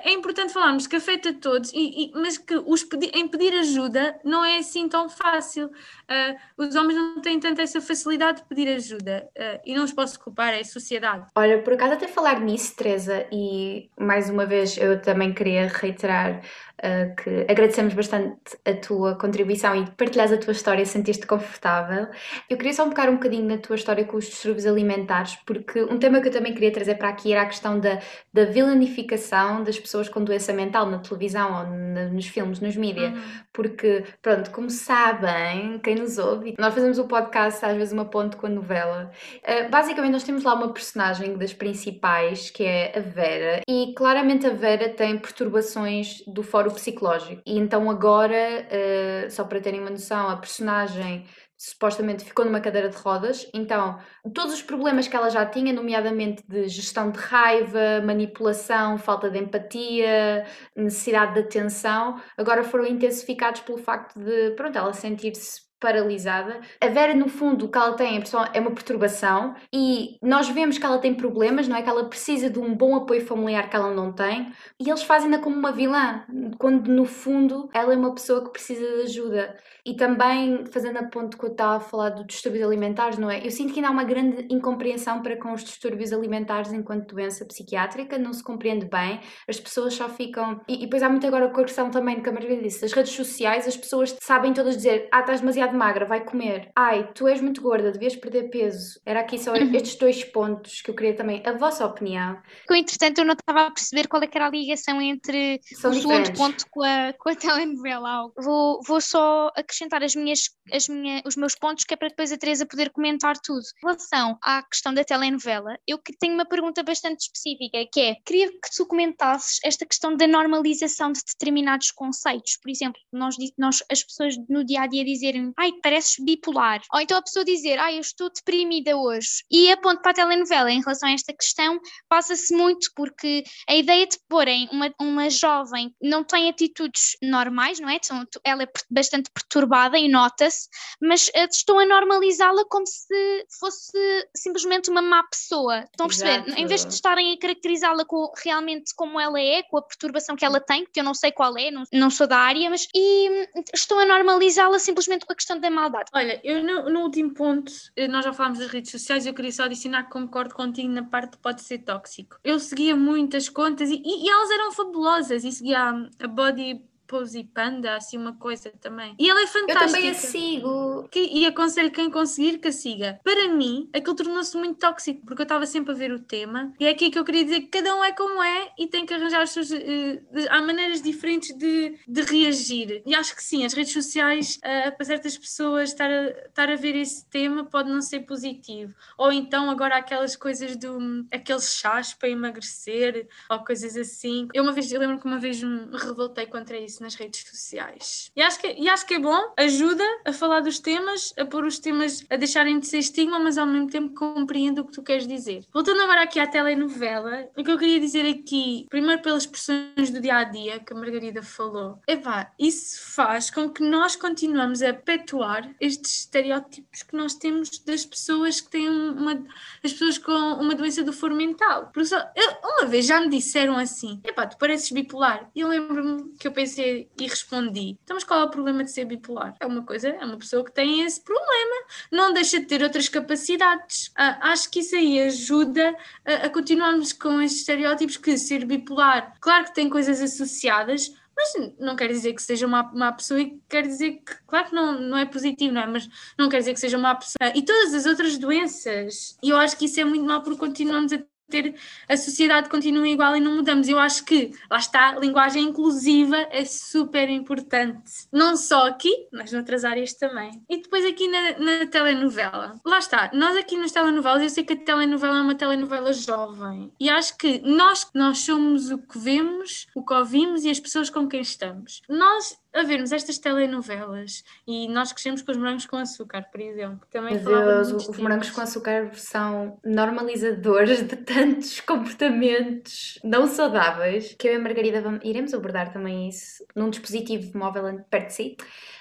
[0.02, 4.18] É importante falarmos que afeta todos, e, e, mas que os pedi, em pedir ajuda
[4.24, 5.66] não é assim tão fácil.
[5.66, 9.92] Uh, os homens não têm tanta essa facilidade de pedir ajuda uh, e não os
[9.92, 11.26] posso culpar, é a sociedade.
[11.36, 16.40] Olha, por acaso até falar nisso, Teresa, e mais uma vez eu também queria reiterar
[16.40, 22.08] uh, que agradecemos bastante a tua contribuição e partilhares a tua história, sentiste confortável.
[22.48, 25.98] Eu queria só um um bocadinho na tua história com os distúrbios alimentares, porque um
[25.98, 27.98] tema que eu também queria trazer para aqui era a questão da,
[28.32, 33.12] da vilanificação das pessoas com doença mental na televisão ou na, nos filmes, nos mídias,
[33.12, 33.22] uhum.
[33.52, 38.36] porque, pronto, como sabem, quem nos ouve, nós fazemos o podcast às vezes uma ponte
[38.36, 39.10] com a novela.
[39.42, 44.46] Uh, basicamente, nós temos lá uma personagem das principais, que é a Vera, e claramente
[44.46, 47.42] a Vera tem perturbações do fórum psicológico.
[47.44, 51.24] E então agora, uh, só para terem uma noção, a personagem
[51.56, 53.98] supostamente ficou numa cadeira de rodas, então
[54.34, 59.38] todos os problemas que ela já tinha, nomeadamente de gestão de raiva, manipulação, falta de
[59.38, 66.62] empatia, necessidade de atenção, agora foram intensificados pelo facto de, pronto, ela sentir-se paralisada.
[66.80, 68.22] A Vera, no fundo, o que ela tem
[68.54, 71.82] é uma perturbação e nós vemos que ela tem problemas, não é?
[71.82, 75.38] Que ela precisa de um bom apoio familiar que ela não tem e eles fazem-na
[75.40, 76.24] como uma vilã,
[76.58, 79.54] quando no fundo ela é uma pessoa que precisa de ajuda.
[79.86, 83.46] E também, fazendo a ponto que eu estava a falar dos distúrbios alimentares, não é?
[83.46, 87.44] Eu sinto que ainda há uma grande incompreensão para com os distúrbios alimentares enquanto doença
[87.44, 90.62] psiquiátrica, não se compreende bem, as pessoas só ficam.
[90.66, 92.92] E, e depois há muito agora com a questão também que a Margarida disse, as
[92.94, 96.70] redes sociais, as pessoas sabem todas dizer: Ah, estás demasiado magra, vai comer.
[96.76, 99.00] Ai, tu és muito gorda, devias perder peso.
[99.04, 99.74] Era aqui só uhum.
[99.74, 101.42] estes dois pontos que eu queria também.
[101.44, 102.38] A vossa opinião.
[102.66, 105.94] Com entretanto, eu não estava a perceber qual é era a ligação entre São o
[105.94, 106.26] diferentes.
[106.26, 108.30] segundo ponto com a, com a telenovela.
[108.36, 112.32] Vou, vou só acrescentar as minhas, as minha, os meus pontos, que é para depois
[112.32, 113.62] a Teresa poder comentar tudo.
[113.78, 118.48] Em relação à questão da telenovela, eu tenho uma pergunta bastante específica, que é, queria
[118.48, 122.58] que tu comentasses esta questão da normalização de determinados conceitos.
[122.60, 126.80] Por exemplo, nós, nós as pessoas no dia a dia dizerem, ai, pareces bipolar.
[126.92, 129.44] Ou então a pessoa dizer, ai, eu estou deprimida hoje.
[129.50, 133.74] E a ponto para a telenovela em relação a esta questão passa-se muito porque a
[133.74, 137.98] ideia de porem uma, uma jovem não tem atitudes normais, não é?
[138.44, 140.68] Ela é bastante perturbada e nota-se,
[141.00, 143.98] mas uh, estão a normalizá-la como se fosse
[144.36, 145.80] simplesmente uma má pessoa.
[145.80, 146.42] Estão a perceber?
[146.46, 146.60] Exato.
[146.60, 148.04] Em vez de estarem a caracterizá-la
[148.42, 151.56] realmente como ela é, com a perturbação que ela tem, que eu não sei qual
[151.56, 155.36] é, não, não sou da área, mas e hum, estão a normalizá-la simplesmente com a
[155.44, 156.10] questão da maldade.
[156.14, 159.52] Olha, eu no, no, último ponto, eh, nós já falámos das redes sociais, eu queria
[159.52, 162.38] só adicionar que concordo contigo na parte pode ser tóxico.
[162.42, 166.82] Eu seguia muitas contas e, e, e elas eram fabulosas e seguia a, a Body
[167.06, 169.14] Pose Panda, assim uma coisa também.
[169.18, 169.84] E ela é fantástica.
[169.84, 171.08] Eu também a sigo.
[171.10, 173.20] Que, e aconselho quem conseguir que a siga.
[173.22, 176.86] Para mim, aquilo tornou-se muito tóxico, porque eu estava sempre a ver o tema, e
[176.86, 179.14] é aqui que eu queria dizer que cada um é como é e tem que
[179.14, 179.70] arranjar as suas.
[179.70, 183.02] Uh, há maneiras diferentes de, de reagir.
[183.06, 186.76] E acho que sim, as redes sociais, uh, para certas pessoas, estar a, estar a
[186.76, 188.94] ver esse tema pode não ser positivo.
[189.18, 191.26] Ou então, agora, aquelas coisas do.
[191.32, 194.48] aqueles chás para emagrecer, ou coisas assim.
[194.54, 197.44] Eu, uma vez, eu lembro que uma vez me revoltei contra isso isso nas redes
[197.48, 198.30] sociais.
[198.34, 201.64] E acho, que, e acho que é bom, ajuda a falar dos temas, a pôr
[201.64, 205.02] os temas a deixarem de ser estigma, mas ao mesmo tempo compreendo o que tu
[205.02, 205.64] queres dizer.
[205.72, 210.20] Voltando agora aqui à telenovela, o que eu queria dizer aqui, primeiro pelas expressões do
[210.20, 214.82] dia a dia que a Margarida falou, é vá, isso faz com que nós continuamos
[214.82, 219.44] a perpetuar estes estereótipos que nós temos das pessoas que têm uma.
[219.82, 221.90] as pessoas com uma doença do foro mental.
[221.92, 225.50] Porque só, eu, uma vez já me disseram assim: epá, tu pareces bipolar.
[225.54, 227.98] E eu lembro-me que eu pensei e respondi.
[228.02, 229.54] Então, mas qual é o problema de ser bipolar?
[229.60, 233.08] É uma coisa, é uma pessoa que tem esse problema, não deixa de ter outras
[233.08, 234.10] capacidades.
[234.16, 239.34] Ah, acho que isso aí ajuda a, a continuarmos com estes estereótipos que ser bipolar,
[239.40, 243.60] claro que tem coisas associadas, mas não quer dizer que seja uma má pessoa e
[243.68, 245.86] quer dizer que, claro que não, não é positivo, não é?
[245.86, 247.52] Mas não quer dizer que seja uma má pessoa.
[247.54, 249.36] E todas as outras doenças.
[249.42, 251.74] E eu acho que isso é muito mal porque continuamos a ter
[252.08, 253.88] a sociedade continua igual e não mudamos.
[253.88, 258.26] Eu acho que, lá está, a linguagem inclusiva é super importante.
[258.32, 260.62] Não só aqui, mas noutras áreas também.
[260.68, 262.74] E depois aqui na, na telenovela.
[262.84, 266.92] Lá está, nós aqui nas telenovelas, eu sei que a telenovela é uma telenovela jovem.
[266.98, 271.10] E acho que nós, nós somos o que vemos, o que ouvimos e as pessoas
[271.10, 272.02] com quem estamos.
[272.08, 277.06] Nós a vermos estas telenovelas e nós crescemos com os morangos com açúcar, por exemplo.
[277.10, 284.54] Também Deus, os morangos com açúcar são normalizadores de tantos comportamentos não saudáveis que eu
[284.54, 288.56] e a Margarida vamos, iremos abordar também isso num dispositivo móvel perto de si.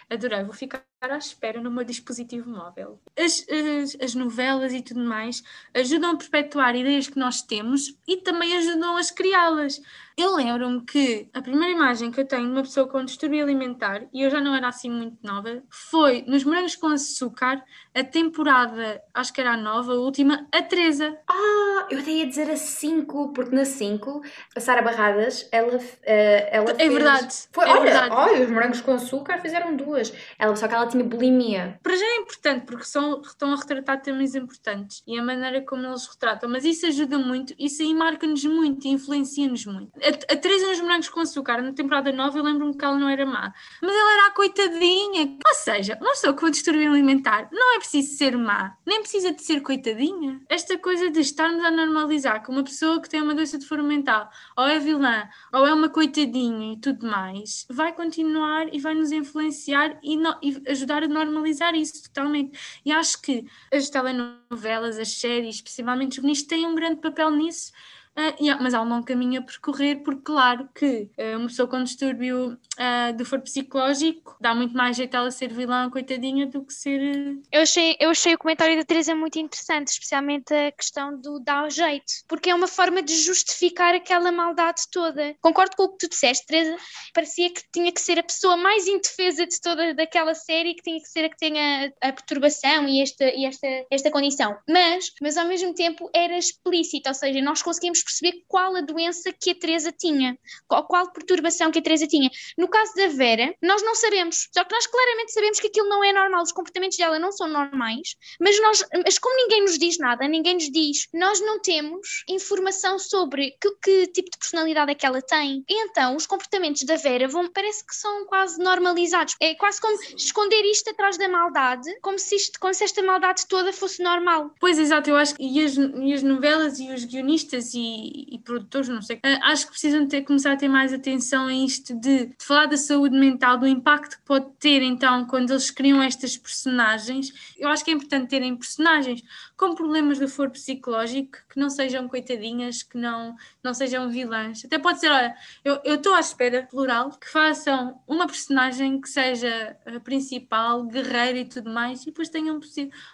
[0.09, 2.99] Adorei, vou ficar à espera no meu dispositivo móvel.
[3.17, 8.17] As, as, as, novelas e tudo mais ajudam a perpetuar ideias que nós temos e
[8.17, 9.81] também ajudam a criá-las.
[10.15, 14.03] Eu lembro-me que a primeira imagem que eu tenho de uma pessoa com distúrbio alimentar,
[14.13, 17.63] e eu já não era assim muito nova, foi nos Morangos com Açúcar,
[17.95, 21.17] a temporada, acho que era a nova, a última, a Teresa.
[21.27, 24.21] Ah, eu até ia dizer a 5, porque na 5,
[24.55, 27.33] a Sara Barradas, ela, uh, ela É verdade.
[27.51, 28.15] Foi, é olha, verdade.
[28.15, 29.92] olha, os Morangos com Açúcar fizeram duas.
[30.37, 31.79] Ela, só que ela tinha bulimia.
[31.81, 35.85] Para já é importante, porque são, estão a retratar temas importantes e a maneira como
[35.85, 40.67] eles retratam, mas isso ajuda muito, isso aí marca-nos muito, influencia-nos muito a, a Teresa
[40.67, 43.95] nos Morangos com Açúcar, na temporada nova, eu lembro-me que ela não era má, mas
[43.95, 45.37] ela era a coitadinha.
[45.45, 49.41] Ou seja, uma pessoa com distúrbio alimentar não é preciso ser má, nem precisa de
[49.41, 50.41] ser coitadinha.
[50.49, 53.87] Esta coisa de estarmos a normalizar que uma pessoa que tem uma doença de forma
[53.87, 58.93] mental ou é vilã ou é uma coitadinha e tudo mais, vai continuar e vai
[58.93, 62.57] nos influenciar e, no, e ajudar a normalizar isso totalmente.
[62.85, 67.71] E acho que as telenovelas, as séries, principalmente os juvenis, têm um grande papel nisso
[68.15, 71.67] Uh, yeah, mas há um longo caminho a percorrer, porque, claro, que uh, uma pessoa
[71.67, 76.63] com distúrbio uh, de foro psicológico dá muito mais jeito ela ser vilã, coitadinha, do
[76.63, 77.39] que ser.
[77.51, 81.71] Eu achei, eu achei o comentário da Teresa muito interessante, especialmente a questão do dar
[81.71, 85.35] jeito, porque é uma forma de justificar aquela maldade toda.
[85.41, 86.77] Concordo com o que tu disseste, Teresa.
[87.15, 90.99] Parecia que tinha que ser a pessoa mais indefesa de toda daquela série, que tinha
[90.99, 94.55] que ser a que tenha a perturbação e esta, e esta, esta condição.
[94.69, 99.31] Mas, mas ao mesmo tempo era explícito, ou seja, nós conseguimos perceber qual a doença
[99.31, 100.37] que a Teresa tinha,
[100.67, 102.29] qual, qual perturbação que a Teresa tinha.
[102.57, 106.03] No caso da Vera, nós não sabemos, só que nós claramente sabemos que aquilo não
[106.03, 109.97] é normal, os comportamentos dela não são normais, mas nós, mas como ninguém nos diz
[109.97, 114.95] nada, ninguém nos diz, nós não temos informação sobre que, que tipo de personalidade é
[114.95, 115.63] que ela tem.
[115.69, 119.35] Então os comportamentos da Vera vão, parece que são quase normalizados.
[119.39, 123.45] É quase como esconder isto atrás da maldade, como se, isto, como se esta maldade
[123.47, 124.51] toda fosse normal.
[124.59, 128.39] Pois, exato, eu acho que e as, e as novelas e os guionistas e, e,
[128.39, 131.93] produtores, não sei, eh, acho que precisam ter, começar a ter mais atenção a isto
[131.93, 136.01] de, de falar da saúde mental, do impacto que pode ter então quando eles criam
[136.01, 137.53] estas personagens.
[137.57, 139.21] Eu acho que é importante terem personagens
[139.57, 144.65] com problemas de foro psicológico que não sejam coitadinhas, que não, não sejam vilãs.
[144.65, 149.77] Até pode ser, olha, eu estou à espera, plural, que façam uma personagem que seja
[149.85, 152.59] a principal, guerreira e tudo mais, e depois tenham um,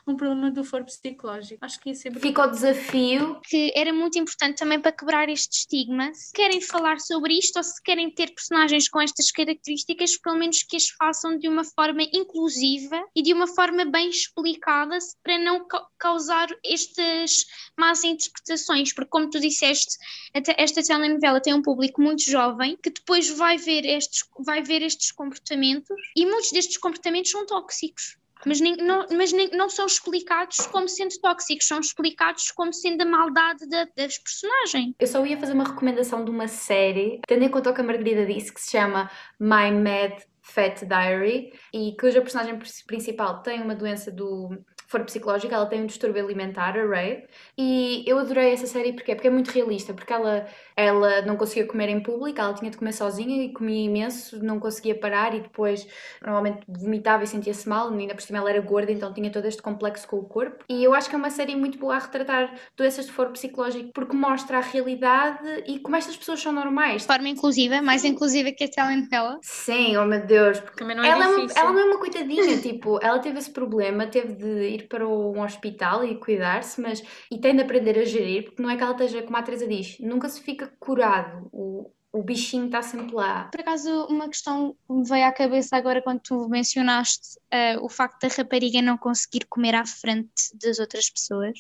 [0.08, 1.64] um problema do foro psicológico.
[1.64, 2.18] Acho que ia ser.
[2.20, 3.40] Fica o desafio.
[3.44, 6.14] Que era muito importante também para quebrar este estigma.
[6.14, 10.64] Se querem falar sobre isto ou se querem ter personagens com estas características, pelo menos
[10.64, 15.68] que as façam de uma forma inclusiva e de uma forma bem explicada para não
[15.98, 16.29] causar
[16.64, 17.46] estas
[17.78, 19.98] más interpretações, porque como tu disseste,
[20.58, 25.12] esta telenovela tem um público muito jovem que depois vai ver estes, vai ver estes
[25.12, 28.18] comportamentos e muitos destes comportamentos são tóxicos.
[28.46, 33.02] Mas, nem, não, mas nem, não são explicados como sendo tóxicos, são explicados como sendo
[33.02, 34.96] a maldade da, das personagens.
[34.98, 37.84] Eu só ia fazer uma recomendação de uma série, tendo em conta o que a
[37.84, 43.76] Margarida disse, que se chama My Mad Fat Diary e cuja personagem principal tem uma
[43.76, 44.58] doença do
[44.90, 47.24] for psicológica, ela tem um distúrbio alimentar, a Ray,
[47.56, 51.68] e eu adorei essa série porque, porque é muito realista, porque ela, ela não conseguia
[51.68, 55.42] comer em público, ela tinha de comer sozinha e comia imenso, não conseguia parar e
[55.42, 55.88] depois
[56.20, 59.62] normalmente vomitava e sentia-se mal, ainda por cima ela era gorda, então tinha todo este
[59.62, 60.66] complexo com o corpo.
[60.68, 63.92] E eu acho que é uma série muito boa a retratar doenças de foro psicológico
[63.94, 67.04] porque mostra a realidade e como estas pessoas são normais.
[67.04, 69.38] De forma inclusiva, mais inclusiva que a telenovela.
[69.44, 70.60] Sim, oh meu Deus.
[70.60, 71.58] Porque Também não é ela, difícil.
[71.58, 74.88] É uma, ela não é uma coitadinha, tipo, ela teve esse problema, teve de ir
[74.88, 78.78] para um hospital e cuidar-se, mas e tem de aprender a gerir, porque não é
[78.78, 81.50] que ela esteja, como a Teresa diz, nunca se fica curado.
[81.52, 83.46] O, o bichinho está sempre lá.
[83.46, 88.22] Por acaso, uma questão me veio à cabeça agora quando tu mencionaste uh, o facto
[88.22, 91.54] da rapariga não conseguir comer à frente das outras pessoas,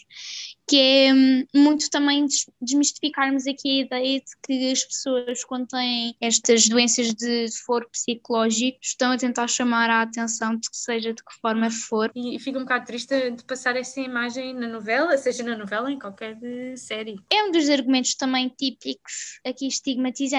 [0.68, 2.26] que é um, muito também
[2.60, 8.80] desmistificarmos aqui a ideia de que as pessoas, quando têm estas doenças de foro psicológico,
[8.82, 12.12] estão a tentar chamar a atenção de que seja de que forma for.
[12.16, 15.90] E fico um bocado triste de passar essa imagem na novela, seja na novela ou
[15.90, 16.38] em qualquer
[16.76, 17.20] série.
[17.32, 20.39] É um dos argumentos também típicos aqui estigmatizantes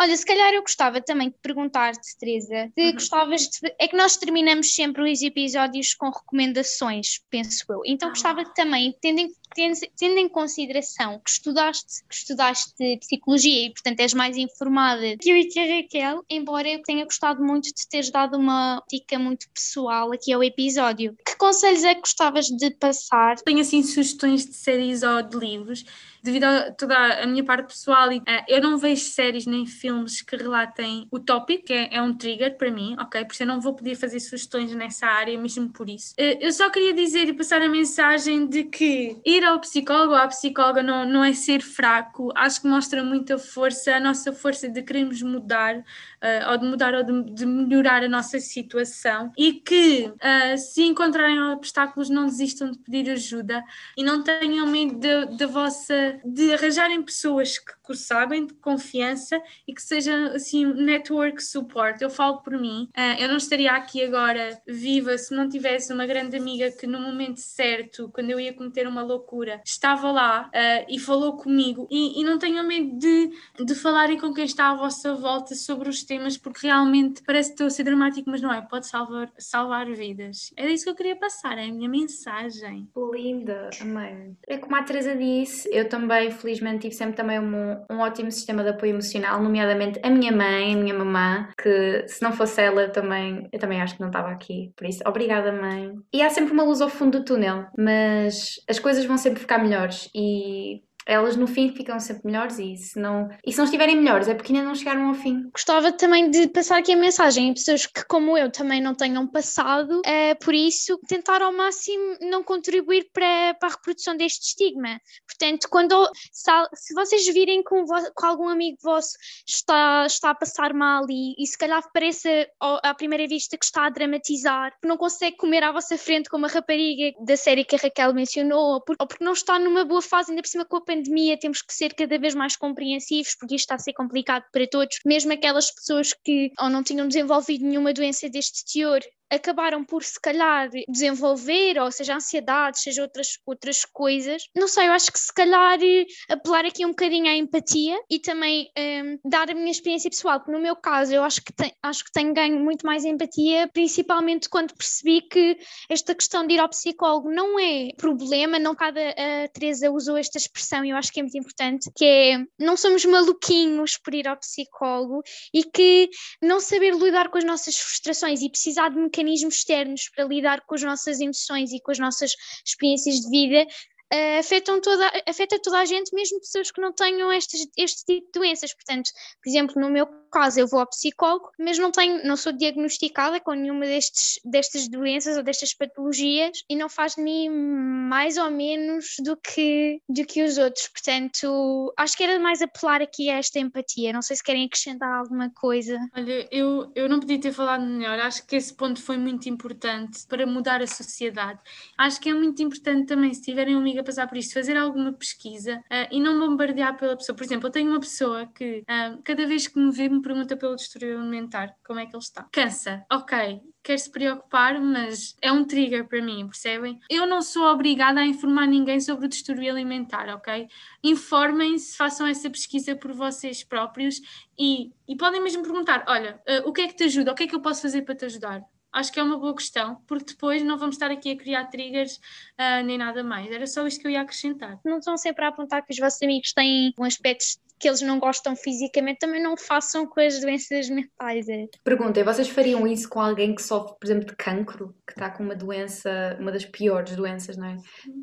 [0.00, 2.92] Olha, se calhar eu gostava também de perguntar-te, Teresa, uhum.
[2.92, 3.74] gostavas de...
[3.78, 7.82] É que nós terminamos sempre os episódios com recomendações, penso eu.
[7.84, 8.12] Então ah.
[8.12, 14.14] gostava também, tendo em, tendo, em consideração que estudaste, que estudaste psicologia e, portanto, és
[14.14, 18.10] mais informada que eu e que a Raquel, embora eu tenha gostado muito de teres
[18.10, 23.36] dado uma dica muito pessoal aqui ao episódio, que conselhos é que gostavas de passar?
[23.40, 25.84] Tenho, assim, sugestões de séries ou de livros
[26.22, 30.36] devido a toda a minha parte pessoal, uh, eu não vejo séries nem filmes que
[30.36, 33.24] relatem o tópico, que é, é, um trigger para mim, ok?
[33.24, 36.12] Por isso eu não vou poder fazer sugestões nessa área, mesmo por isso.
[36.18, 40.18] Uh, eu só queria dizer e passar a mensagem de que ir ao psicólogo ou
[40.18, 44.68] à psicóloga não, não é ser fraco, acho que mostra muita força, a nossa força
[44.68, 45.82] de queremos mudar,
[46.22, 50.12] uh, ou de mudar ou de, de, melhorar a nossa situação e que
[50.58, 53.62] se encontrarem obstáculos não desistam de pedir ajuda
[53.96, 55.00] e não tenham medo
[55.36, 62.00] da vossa de arranjarem pessoas que, sabem, de confiança e que seja assim network support.
[62.00, 66.06] Eu falo por mim, uh, eu não estaria aqui agora viva se não tivesse uma
[66.06, 70.86] grande amiga que no momento certo, quando eu ia cometer uma loucura, estava lá uh,
[70.88, 73.30] e falou comigo e, e não tenham medo de,
[73.64, 77.54] de falarem com quem está à vossa volta sobre os temas, porque realmente parece que
[77.54, 80.52] estou a ser dramático, mas não é, pode salvar, salvar vidas.
[80.56, 82.88] Era isso que eu queria passar, é a minha mensagem.
[83.12, 84.36] Linda, amém.
[84.48, 88.64] É como a Teresa disse, eu também felizmente, tive sempre também um, um ótimo sistema
[88.64, 92.88] de apoio emocional, nomeadamente a minha mãe, a minha mamã, que se não fosse ela
[92.88, 94.72] também, eu também acho que não estava aqui.
[94.76, 95.94] Por isso, obrigada, mãe.
[96.12, 99.58] E há sempre uma luz ao fundo do túnel, mas as coisas vão sempre ficar
[99.58, 103.96] melhores e elas no fim ficam sempre melhores e se não, e se não estiverem
[103.96, 105.50] melhores é porque ainda não chegaram ao fim.
[105.52, 109.26] Gostava também de passar aqui a mensagem a pessoas que, como eu, também não tenham
[109.26, 115.00] passado, é, por isso, tentar ao máximo não contribuir para, para a reprodução deste estigma.
[115.26, 117.84] Portanto, quando se, se vocês virem com,
[118.22, 122.28] algum amigo vosso está, está a passar mal e, e se calhar pareça
[122.60, 126.46] à primeira vista que está a dramatizar, que não consegue comer à vossa frente como
[126.46, 130.30] a rapariga da série que a Raquel mencionou, ou porque não está numa boa fase,
[130.30, 130.99] ainda por cima com a pandemia,
[131.38, 134.98] temos que ser cada vez mais compreensivos, porque isto está a ser complicado para todos,
[135.04, 139.00] mesmo aquelas pessoas que ou não tinham desenvolvido nenhuma doença deste teor
[139.30, 144.42] acabaram por se calhar desenvolver, ou seja, ansiedade, seja outras, outras coisas.
[144.54, 148.18] Não sei, eu acho que se calhar eh, apelar aqui um bocadinho à empatia e
[148.18, 151.52] também um, ehm, dar a minha experiência pessoal, porque no meu caso eu acho que,
[151.82, 155.58] acho que tenho ganho muito mais empatia, principalmente quando percebi que
[155.88, 160.38] esta questão de ir ao psicólogo não é problema, não cada a Teresa usou esta
[160.38, 164.26] expressão e eu acho que é muito importante, que é não somos maluquinhos por ir
[164.26, 165.22] ao psicólogo
[165.54, 166.10] e que
[166.42, 170.62] não saber lidar com as nossas frustrações e precisar de mecanismos mecanismos externos para lidar
[170.62, 172.32] com as nossas emoções e com as nossas
[172.64, 173.66] experiências de vida
[174.12, 178.26] uh, afetam toda, afeta toda a gente, mesmo pessoas que não tenham estes, este tipo
[178.26, 178.74] de doenças.
[178.74, 179.10] Portanto,
[179.42, 183.40] por exemplo, no meu caso, eu vou ao psicólogo, mas não tenho, não sou diagnosticada
[183.40, 188.50] com nenhuma destes, destas doenças ou destas patologias e não faz de mim mais ou
[188.50, 190.88] menos do que, do que os outros.
[190.88, 194.12] Portanto, acho que era mais apelar aqui a esta empatia.
[194.12, 195.98] Não sei se querem acrescentar alguma coisa.
[196.16, 198.18] Olha, eu, eu não podia ter falado melhor.
[198.20, 201.58] Acho que esse ponto foi muito importante para mudar a sociedade.
[201.98, 204.76] Acho que é muito importante também, se tiverem um amigo a passar por isto, fazer
[204.76, 207.36] alguma pesquisa uh, e não bombardear pela pessoa.
[207.36, 210.56] Por exemplo, eu tenho uma pessoa que uh, cada vez que me vê me pergunta
[210.56, 212.46] pelo distúrbio alimentar, como é que ele está.
[212.52, 217.00] Cansa, ok, quer se preocupar, mas é um trigger para mim, percebem?
[217.08, 220.68] Eu não sou obrigada a informar ninguém sobre o distúrbio alimentar, ok?
[221.02, 224.20] Informem-se, façam essa pesquisa por vocês próprios
[224.58, 227.32] e, e podem mesmo perguntar: olha, uh, o que é que te ajuda?
[227.32, 228.62] O que é que eu posso fazer para te ajudar?
[228.92, 232.16] acho que é uma boa questão, porque depois não vamos estar aqui a criar triggers
[232.58, 233.50] uh, nem nada mais.
[233.50, 234.80] Era só isto que eu ia acrescentar.
[234.84, 237.44] Não estão sempre a apontar que os vossos amigos têm um aspecto
[237.80, 241.48] que eles não gostam fisicamente, também não façam com as doenças mentais.
[241.48, 241.66] É.
[241.82, 245.42] Perguntem, vocês fariam isso com alguém que sofre, por exemplo, de cancro, que está com
[245.42, 247.76] uma doença, uma das piores doenças, não é?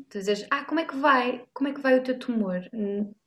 [0.08, 1.44] Tu dizes, ah, como é que vai?
[1.52, 2.60] Como é que vai o teu tumor?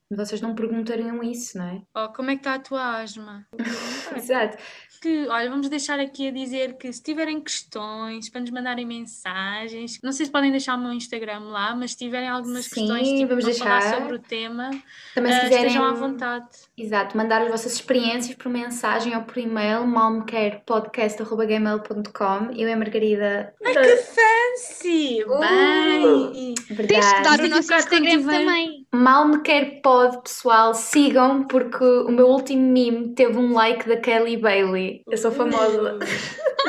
[0.09, 1.81] Vocês não perguntariam isso, não é?
[1.95, 3.45] Oh, como é que está a tua asma?
[4.15, 4.57] Exato.
[5.01, 9.99] Que, olha, vamos deixar aqui a dizer que se tiverem questões para nos mandarem mensagens,
[10.03, 13.07] não sei se podem deixar o meu Instagram lá, mas se tiverem algumas Sim, questões
[13.07, 13.81] tipo, vamos deixar.
[13.81, 14.69] falar sobre o tema,
[15.15, 16.45] Também, se uh, quiserem, estejam à vontade.
[16.77, 23.55] Exato, mandar as vossas experiências por mensagem ou por e-mail, malmequerpodcast.gmail.com Eu e a Margarida.
[23.65, 25.23] Ai, que fancy!
[25.25, 26.53] Uh, Bem!
[26.69, 26.87] Verdade.
[26.87, 28.80] Tens de dar o nosso Instagram também.
[28.93, 35.01] Malmequerpod pod, pessoal, sigam, porque o meu último meme teve um like da Kelly Bailey.
[35.09, 35.99] Eu sou famosa.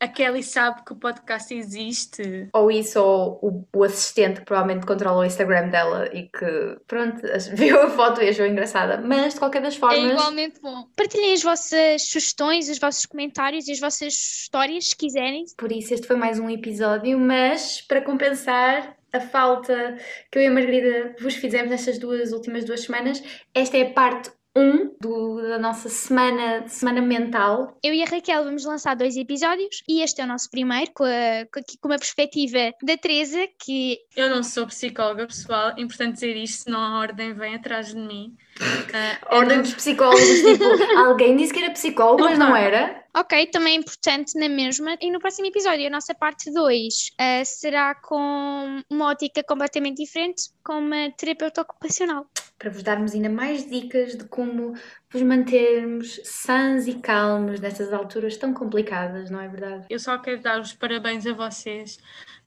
[0.00, 2.48] A Kelly sabe que o podcast existe.
[2.52, 7.20] Ou isso, ou o, o, assistente que provavelmente controla o Instagram dela e que, pronto,
[7.54, 9.00] viu a foto e achou engraçada.
[9.04, 9.98] Mas, de qualquer das é formas.
[9.98, 10.86] É igualmente bom.
[10.96, 15.44] Partilhem as vossas sugestões, os vossos comentários e as vossas histórias, se quiserem.
[15.56, 19.96] Por isso, este foi mais um episódio, mas para compensar, a falta
[20.30, 23.22] que eu e a Margarida vos fizemos nestas duas últimas duas semanas.
[23.54, 27.76] Esta é a parte 1 do, da nossa semana, semana mental.
[27.82, 31.04] Eu e a Raquel vamos lançar dois episódios e este é o nosso primeiro, com,
[31.04, 31.46] a,
[31.80, 33.98] com uma perspectiva da Teresa, que...
[34.16, 37.96] Eu não sou psicóloga, pessoal, é importante dizer isto, senão a ordem vem atrás de
[37.96, 38.36] mim.
[38.88, 39.62] Uh, ordem não...
[39.62, 40.64] dos psicólogos, tipo,
[40.98, 43.04] alguém disse que era psicólogo, mas não era?
[43.14, 44.96] Ok, também é importante na mesma.
[45.00, 50.02] E no próximo episódio, a nossa parte 2 uh, eh, será com uma ótica completamente
[50.02, 52.26] diferente, com uma terapeuta ocupacional.
[52.58, 54.74] Para vos darmos ainda mais dicas de como
[55.10, 59.86] vos mantermos sãs e calmos nestas alturas tão complicadas, não é verdade?
[59.88, 61.98] Eu só quero dar os parabéns a vocês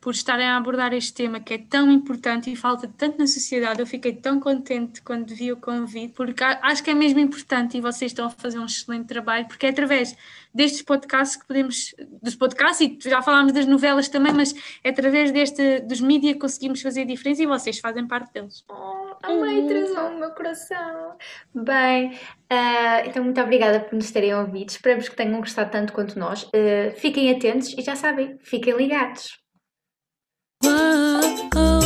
[0.01, 3.79] por estarem a abordar este tema que é tão importante e falta tanto na sociedade.
[3.79, 7.81] Eu fiquei tão contente quando vi o convite, porque acho que é mesmo importante e
[7.81, 10.17] vocês estão a fazer um excelente trabalho, porque é através
[10.51, 15.31] destes podcasts que podemos, dos podcasts, e já falámos das novelas também, mas é através
[15.31, 18.65] deste, dos mídias que conseguimos fazer a diferença e vocês fazem parte deles.
[18.69, 21.15] Oh, amei, Teresa, o meu coração.
[21.53, 22.07] Bem,
[22.51, 24.69] uh, então muito obrigada por nos terem ouvido.
[24.69, 26.43] Esperamos que tenham gostado tanto quanto nós.
[26.45, 29.40] Uh, fiquem atentos e já sabem, fiquem ligados.
[30.63, 31.80] Whoa.